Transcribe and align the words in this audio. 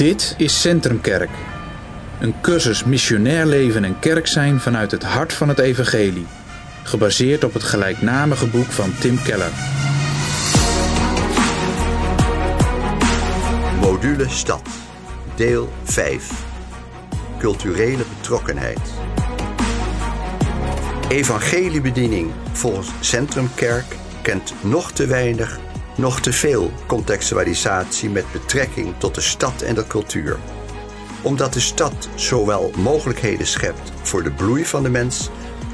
Dit 0.00 0.34
is 0.38 0.60
Centrumkerk. 0.60 1.30
Een 2.20 2.34
cursus 2.40 2.84
missionair 2.84 3.46
leven 3.46 3.84
en 3.84 3.98
kerk 3.98 4.26
zijn 4.26 4.60
vanuit 4.60 4.90
het 4.90 5.02
hart 5.02 5.32
van 5.32 5.48
het 5.48 5.58
evangelie. 5.58 6.26
Gebaseerd 6.82 7.44
op 7.44 7.52
het 7.52 7.62
gelijknamige 7.62 8.46
boek 8.46 8.66
van 8.66 8.94
Tim 9.00 9.22
Keller. 9.22 9.50
Module 13.80 14.28
Stad, 14.28 14.68
deel 15.36 15.72
5. 15.82 16.44
Culturele 17.38 18.04
betrokkenheid. 18.16 18.80
Evangeliebediening 21.08 22.30
volgens 22.52 22.88
Centrumkerk 23.00 23.96
kent 24.22 24.54
nog 24.60 24.92
te 24.92 25.06
weinig, 25.06 25.58
nog 26.00 26.20
te 26.20 26.32
veel 26.32 26.72
contextualisatie 26.86 28.10
met 28.10 28.32
betrekking 28.32 28.94
tot 28.98 29.14
de 29.14 29.20
stad 29.20 29.62
en 29.62 29.74
de 29.74 29.86
cultuur. 29.86 30.38
Omdat 31.22 31.52
de 31.52 31.60
stad 31.60 32.08
zowel 32.14 32.72
mogelijkheden 32.76 33.46
schept 33.46 33.92
voor 34.02 34.22
de 34.22 34.30
bloei 34.30 34.64
van 34.64 34.82
de 34.82 34.90
mens 34.90 35.30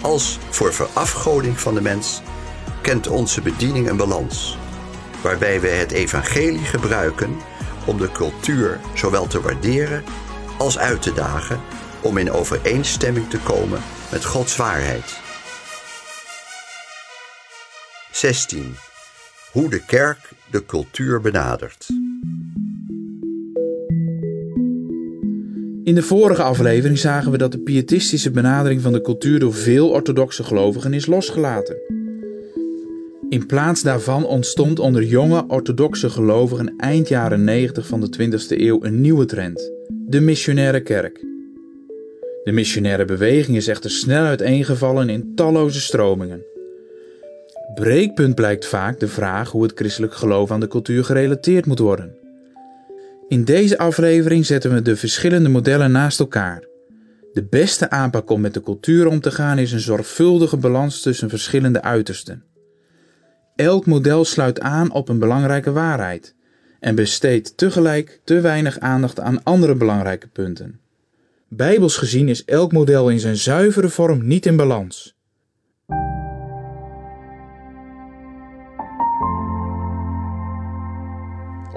als 0.00 0.38
voor 0.50 0.74
verafgoding 0.74 1.60
van 1.60 1.74
de 1.74 1.80
mens, 1.80 2.22
kent 2.82 3.08
onze 3.08 3.40
bediening 3.40 3.88
een 3.88 3.96
balans, 3.96 4.58
waarbij 5.22 5.60
wij 5.60 5.76
het 5.76 5.92
evangelie 5.92 6.64
gebruiken 6.64 7.36
om 7.86 7.98
de 7.98 8.12
cultuur 8.12 8.80
zowel 8.94 9.26
te 9.26 9.40
waarderen 9.40 10.04
als 10.58 10.78
uit 10.78 11.02
te 11.02 11.12
dagen 11.12 11.60
om 12.00 12.18
in 12.18 12.32
overeenstemming 12.32 13.30
te 13.30 13.38
komen 13.38 13.82
met 14.10 14.24
Gods 14.24 14.56
waarheid. 14.56 15.20
16. 18.10 18.87
Hoe 19.58 19.70
de 19.70 19.84
kerk 19.84 20.30
de 20.50 20.66
cultuur 20.66 21.20
benadert. 21.20 21.86
In 25.84 25.94
de 25.94 26.02
vorige 26.02 26.42
aflevering 26.42 26.98
zagen 26.98 27.30
we 27.30 27.38
dat 27.38 27.52
de 27.52 27.58
pietistische 27.58 28.30
benadering 28.30 28.80
van 28.80 28.92
de 28.92 29.00
cultuur 29.00 29.38
door 29.38 29.54
veel 29.54 29.88
orthodoxe 29.88 30.44
gelovigen 30.44 30.92
is 30.92 31.06
losgelaten. 31.06 31.76
In 33.28 33.46
plaats 33.46 33.82
daarvan 33.82 34.26
ontstond 34.26 34.78
onder 34.78 35.04
jonge 35.04 35.44
orthodoxe 35.48 36.10
gelovigen 36.10 36.74
eind 36.76 37.08
jaren 37.08 37.44
90 37.44 37.86
van 37.86 38.00
de 38.00 38.30
20e 38.30 38.60
eeuw 38.60 38.84
een 38.84 39.00
nieuwe 39.00 39.24
trend: 39.24 39.72
de 40.06 40.20
missionaire 40.20 40.80
kerk. 40.80 41.18
De 42.44 42.52
missionaire 42.52 43.04
beweging 43.04 43.56
is 43.56 43.68
echter 43.68 43.90
snel 43.90 44.24
uiteengevallen 44.24 45.08
in 45.08 45.32
talloze 45.34 45.80
stromingen. 45.80 46.56
Breekpunt 47.78 48.34
blijkt 48.34 48.66
vaak 48.66 49.00
de 49.00 49.08
vraag 49.08 49.50
hoe 49.50 49.62
het 49.62 49.72
christelijk 49.74 50.14
geloof 50.14 50.50
aan 50.50 50.60
de 50.60 50.68
cultuur 50.68 51.04
gerelateerd 51.04 51.66
moet 51.66 51.78
worden. 51.78 52.16
In 53.28 53.44
deze 53.44 53.78
aflevering 53.78 54.46
zetten 54.46 54.74
we 54.74 54.82
de 54.82 54.96
verschillende 54.96 55.48
modellen 55.48 55.90
naast 55.90 56.20
elkaar. 56.20 56.64
De 57.32 57.44
beste 57.44 57.90
aanpak 57.90 58.30
om 58.30 58.40
met 58.40 58.54
de 58.54 58.62
cultuur 58.62 59.06
om 59.06 59.20
te 59.20 59.30
gaan 59.30 59.58
is 59.58 59.72
een 59.72 59.80
zorgvuldige 59.80 60.56
balans 60.56 61.00
tussen 61.00 61.28
verschillende 61.28 61.82
uitersten. 61.82 62.44
Elk 63.56 63.86
model 63.86 64.24
sluit 64.24 64.60
aan 64.60 64.92
op 64.92 65.08
een 65.08 65.18
belangrijke 65.18 65.72
waarheid 65.72 66.34
en 66.80 66.94
besteedt 66.94 67.56
tegelijk 67.56 68.20
te 68.24 68.40
weinig 68.40 68.78
aandacht 68.78 69.20
aan 69.20 69.42
andere 69.42 69.74
belangrijke 69.74 70.28
punten. 70.28 70.80
Bijbels 71.48 71.96
gezien 71.96 72.28
is 72.28 72.44
elk 72.44 72.72
model 72.72 73.08
in 73.08 73.20
zijn 73.20 73.36
zuivere 73.36 73.88
vorm 73.88 74.26
niet 74.26 74.46
in 74.46 74.56
balans. 74.56 75.17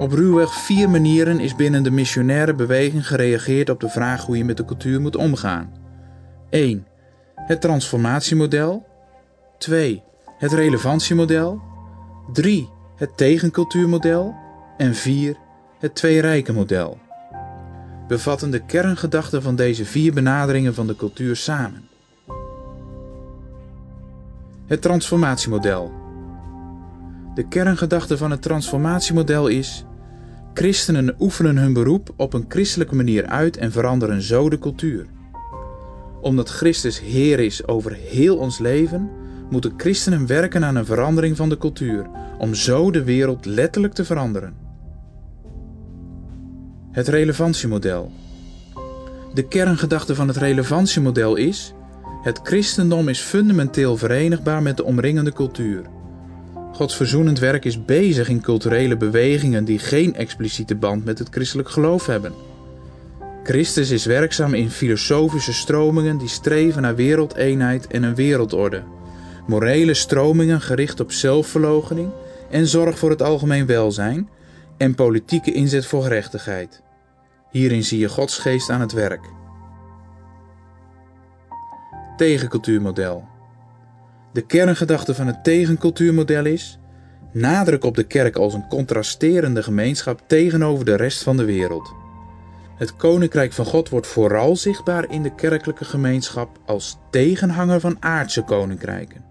Op 0.02 0.12
ruwweg 0.12 0.54
vier 0.54 0.90
manieren 0.90 1.40
is 1.40 1.56
binnen 1.56 1.82
de 1.82 1.90
missionaire 1.90 2.54
beweging 2.54 3.06
gereageerd 3.06 3.70
op 3.70 3.80
de 3.80 3.88
vraag 3.88 4.24
hoe 4.24 4.36
je 4.36 4.44
met 4.44 4.56
de 4.56 4.64
cultuur 4.64 5.00
moet 5.00 5.16
omgaan. 5.16 5.72
1. 6.50 6.86
Het 7.34 7.60
transformatiemodel. 7.60 8.86
2. 9.58 10.02
Het 10.38 10.52
relevantiemodel. 10.52 11.60
3. 12.32 12.68
Het 12.96 13.16
tegencultuurmodel. 13.16 14.34
En 14.76 14.94
4. 14.94 15.36
Het 15.78 15.94
twee-rijken-model. 15.94 16.98
We 18.08 18.18
vatten 18.18 18.50
de 18.50 18.64
kerngedachten 18.64 19.42
van 19.42 19.56
deze 19.56 19.84
vier 19.84 20.12
benaderingen 20.12 20.74
van 20.74 20.86
de 20.86 20.96
cultuur 20.96 21.36
samen. 21.36 21.88
Het 24.66 24.82
transformatiemodel. 24.82 25.92
De 27.34 27.48
kerngedachte 27.48 28.16
van 28.16 28.30
het 28.30 28.42
transformatiemodel 28.42 29.48
is: 29.48 29.84
Christenen 30.54 31.14
oefenen 31.18 31.56
hun 31.56 31.72
beroep 31.72 32.14
op 32.16 32.32
een 32.32 32.44
christelijke 32.48 32.94
manier 32.94 33.26
uit 33.26 33.56
en 33.56 33.72
veranderen 33.72 34.22
zo 34.22 34.48
de 34.48 34.58
cultuur. 34.58 35.06
Omdat 36.20 36.48
Christus 36.48 37.00
Heer 37.00 37.40
is 37.40 37.66
over 37.66 37.92
heel 37.92 38.36
ons 38.36 38.58
leven, 38.58 39.10
moeten 39.50 39.74
christenen 39.76 40.26
werken 40.26 40.64
aan 40.64 40.76
een 40.76 40.84
verandering 40.84 41.36
van 41.36 41.48
de 41.48 41.58
cultuur, 41.58 42.06
om 42.38 42.54
zo 42.54 42.90
de 42.90 43.04
wereld 43.04 43.44
letterlijk 43.44 43.94
te 43.94 44.04
veranderen. 44.04 44.54
Het 46.90 47.08
relevantiemodel. 47.08 48.12
De 49.34 49.48
kerngedachte 49.48 50.14
van 50.14 50.28
het 50.28 50.36
relevantiemodel 50.36 51.36
is: 51.36 51.74
het 52.22 52.40
christendom 52.42 53.08
is 53.08 53.20
fundamenteel 53.20 53.96
verenigbaar 53.96 54.62
met 54.62 54.76
de 54.76 54.84
omringende 54.84 55.32
cultuur. 55.32 55.82
Gods 56.72 56.96
verzoenend 56.96 57.38
werk 57.38 57.64
is 57.64 57.84
bezig 57.84 58.28
in 58.28 58.40
culturele 58.40 58.96
bewegingen 58.96 59.64
die 59.64 59.78
geen 59.78 60.14
expliciete 60.14 60.74
band 60.74 61.04
met 61.04 61.18
het 61.18 61.28
christelijk 61.30 61.68
geloof 61.68 62.06
hebben. 62.06 62.32
Christus 63.44 63.90
is 63.90 64.04
werkzaam 64.04 64.54
in 64.54 64.70
filosofische 64.70 65.52
stromingen 65.52 66.18
die 66.18 66.28
streven 66.28 66.82
naar 66.82 66.94
wereldeenheid 66.94 67.86
en 67.86 68.02
een 68.02 68.14
wereldorde, 68.14 68.82
morele 69.46 69.94
stromingen 69.94 70.60
gericht 70.60 71.00
op 71.00 71.12
zelfverloochening 71.12 72.10
en 72.50 72.66
zorg 72.66 72.98
voor 72.98 73.10
het 73.10 73.22
algemeen 73.22 73.66
welzijn 73.66 74.28
en 74.76 74.94
politieke 74.94 75.52
inzet 75.52 75.86
voor 75.86 76.02
gerechtigheid. 76.02 76.82
Hierin 77.50 77.84
zie 77.84 77.98
je 77.98 78.08
Gods 78.08 78.38
geest 78.38 78.70
aan 78.70 78.80
het 78.80 78.92
werk. 78.92 79.30
Tegencultuurmodel. 82.16 83.31
De 84.32 84.42
kerngedachte 84.46 85.14
van 85.14 85.26
het 85.26 85.44
tegencultuurmodel 85.44 86.44
is 86.44 86.78
nadruk 87.32 87.84
op 87.84 87.96
de 87.96 88.04
kerk 88.04 88.36
als 88.36 88.54
een 88.54 88.68
contrasterende 88.68 89.62
gemeenschap 89.62 90.20
tegenover 90.26 90.84
de 90.84 90.94
rest 90.94 91.22
van 91.22 91.36
de 91.36 91.44
wereld. 91.44 91.94
Het 92.76 92.96
koninkrijk 92.96 93.52
van 93.52 93.64
God 93.64 93.88
wordt 93.88 94.06
vooral 94.06 94.56
zichtbaar 94.56 95.10
in 95.10 95.22
de 95.22 95.34
kerkelijke 95.34 95.84
gemeenschap 95.84 96.58
als 96.66 96.98
tegenhanger 97.10 97.80
van 97.80 97.96
aardse 98.00 98.42
koninkrijken. 98.42 99.24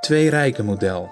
Twee 0.00 0.30
rijken 0.30 0.64
model. 0.64 1.10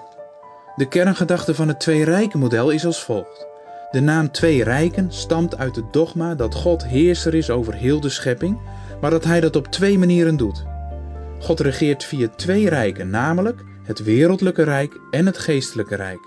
De 0.75 0.87
kerngedachte 0.87 1.55
van 1.55 1.67
het 1.67 1.79
twee 1.79 2.03
rijken 2.03 2.39
model 2.39 2.69
is 2.69 2.85
als 2.85 3.03
volgt. 3.03 3.47
De 3.91 3.99
naam 3.99 4.31
twee 4.31 4.63
rijken 4.63 5.11
stamt 5.11 5.57
uit 5.57 5.75
het 5.75 5.93
dogma 5.93 6.35
dat 6.35 6.55
God 6.55 6.85
heerser 6.85 7.33
is 7.33 7.49
over 7.49 7.73
heel 7.73 7.99
de 7.99 8.09
schepping 8.09 8.59
maar 9.01 9.11
dat 9.11 9.23
hij 9.23 9.39
dat 9.39 9.55
op 9.55 9.67
twee 9.67 9.99
manieren 9.99 10.37
doet. 10.37 10.65
God 11.39 11.59
regeert 11.59 12.03
via 12.03 12.27
twee 12.35 12.69
rijken, 12.69 13.09
namelijk 13.09 13.63
het 13.83 14.03
wereldlijke 14.03 14.63
rijk 14.63 14.99
en 15.11 15.25
het 15.25 15.37
geestelijke 15.37 15.95
rijk. 15.95 16.19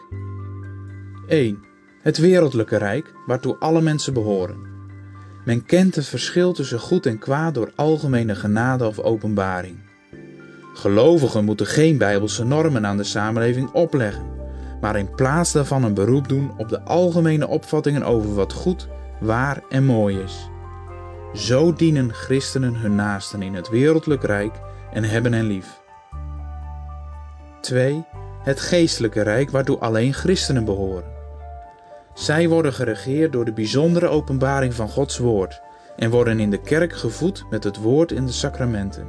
1. 1.27 1.59
Het 2.03 2.19
wereldlijke 2.19 2.77
rijk, 2.77 3.13
waartoe 3.27 3.57
alle 3.59 3.81
mensen 3.81 4.13
behoren. 4.13 4.71
Men 5.45 5.65
kent 5.65 5.95
het 5.95 6.07
verschil 6.07 6.53
tussen 6.53 6.79
goed 6.79 7.07
en 7.07 7.19
kwaad 7.19 7.55
door 7.55 7.73
algemene 7.77 8.35
genade 8.35 8.87
of 8.87 8.99
openbaring. 8.99 9.79
Gelovigen 10.75 11.45
moeten 11.45 11.67
geen 11.67 11.99
bijbelse 11.99 12.45
normen 12.45 12.87
aan 12.87 12.97
de 12.97 13.05
samenleving 13.05 13.71
opleggen, 13.71 14.25
maar 14.81 14.97
in 14.97 15.15
plaats 15.15 15.53
daarvan 15.53 15.85
een 15.85 15.95
beroep 15.95 16.29
doen 16.29 16.53
op 16.57 16.69
de 16.69 16.81
algemene 16.81 17.47
opvattingen 17.47 18.03
over 18.03 18.35
wat 18.35 18.53
goed, 18.53 18.89
waar 19.21 19.63
en 19.69 19.85
mooi 19.85 20.19
is. 20.19 20.51
Zo 21.35 21.73
dienen 21.73 22.13
christenen 22.13 22.75
hun 22.75 22.95
naasten 22.95 23.43
in 23.43 23.55
het 23.55 23.69
wereldlijk 23.69 24.23
rijk 24.23 24.55
en 24.93 25.05
hebben 25.05 25.33
hen 25.33 25.47
lief. 25.47 25.81
2. 27.61 28.05
Het 28.43 28.61
geestelijke 28.61 29.23
rijk 29.23 29.51
waartoe 29.51 29.79
alleen 29.79 30.13
christenen 30.13 30.65
behoren. 30.65 31.05
Zij 32.15 32.49
worden 32.49 32.73
geregeerd 32.73 33.33
door 33.33 33.45
de 33.45 33.53
bijzondere 33.53 34.09
openbaring 34.09 34.75
van 34.75 34.89
Gods 34.89 35.19
woord 35.19 35.61
en 35.97 36.11
worden 36.11 36.41
in 36.41 36.51
de 36.51 36.61
kerk 36.61 36.93
gevoed 36.93 37.45
met 37.51 37.65
het 37.65 37.77
woord 37.77 38.13
in 38.13 38.27
de 38.27 38.33
sacramenten. 38.33 39.07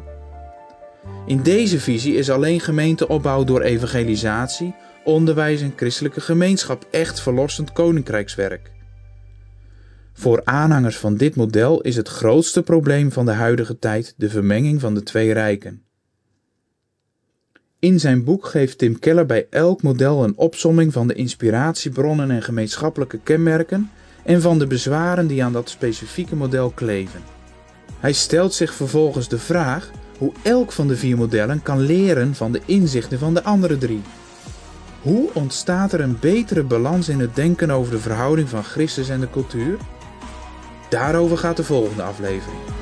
In 1.25 1.41
deze 1.41 1.79
visie 1.79 2.15
is 2.15 2.29
alleen 2.29 2.59
gemeenteopbouw 2.59 3.43
door 3.43 3.61
evangelisatie, 3.61 4.75
onderwijs 5.03 5.61
en 5.61 5.73
christelijke 5.75 6.21
gemeenschap 6.21 6.85
echt 6.91 7.21
verlossend 7.21 7.71
koninkrijkswerk. 7.71 8.71
Voor 10.13 10.41
aanhangers 10.43 10.97
van 10.97 11.15
dit 11.15 11.35
model 11.35 11.81
is 11.81 11.95
het 11.95 12.07
grootste 12.07 12.63
probleem 12.63 13.11
van 13.11 13.25
de 13.25 13.31
huidige 13.31 13.79
tijd 13.79 14.13
de 14.17 14.29
vermenging 14.29 14.79
van 14.79 14.93
de 14.93 15.03
twee 15.03 15.33
rijken. 15.33 15.83
In 17.79 17.99
zijn 17.99 18.23
boek 18.23 18.45
geeft 18.45 18.77
Tim 18.77 18.99
Keller 18.99 19.25
bij 19.25 19.47
elk 19.49 19.81
model 19.81 20.23
een 20.23 20.37
opsomming 20.37 20.93
van 20.93 21.07
de 21.07 21.13
inspiratiebronnen 21.13 22.31
en 22.31 22.43
gemeenschappelijke 22.43 23.19
kenmerken 23.23 23.91
en 24.25 24.41
van 24.41 24.59
de 24.59 24.67
bezwaren 24.67 25.27
die 25.27 25.43
aan 25.43 25.53
dat 25.53 25.69
specifieke 25.69 26.35
model 26.35 26.69
kleven. 26.69 27.21
Hij 27.99 28.13
stelt 28.13 28.53
zich 28.53 28.73
vervolgens 28.73 29.27
de 29.27 29.39
vraag 29.39 29.91
hoe 30.17 30.31
elk 30.41 30.71
van 30.71 30.87
de 30.87 30.95
vier 30.95 31.17
modellen 31.17 31.61
kan 31.61 31.79
leren 31.79 32.35
van 32.35 32.51
de 32.51 32.61
inzichten 32.65 33.19
van 33.19 33.33
de 33.33 33.43
andere 33.43 33.77
drie. 33.77 34.01
Hoe 35.01 35.33
ontstaat 35.33 35.93
er 35.93 35.99
een 35.99 36.17
betere 36.19 36.63
balans 36.63 37.09
in 37.09 37.19
het 37.19 37.35
denken 37.35 37.71
over 37.71 37.91
de 37.91 37.99
verhouding 37.99 38.49
van 38.49 38.63
Christus 38.63 39.09
en 39.09 39.19
de 39.19 39.29
cultuur? 39.29 39.77
Daarover 40.93 41.37
gaat 41.37 41.57
de 41.57 41.63
volgende 41.63 42.03
aflevering. 42.03 42.72